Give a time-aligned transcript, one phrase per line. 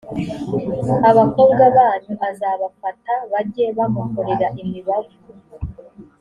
[1.09, 5.17] abakobwa banyu azabafata bajye bamukorera imibavu